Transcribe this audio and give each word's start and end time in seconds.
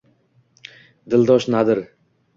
Dildosh 1.15 1.49
nadir 1.57 1.85